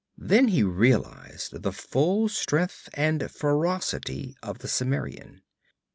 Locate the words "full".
1.71-2.27